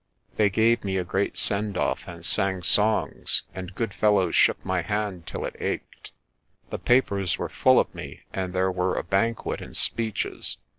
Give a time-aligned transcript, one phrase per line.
[0.35, 4.81] They gave me a great send off, and sang songs, and good fellows shook my
[4.81, 6.11] hand till it ached.
[6.71, 10.57] The papers were full of me and there were a banquet and speeches.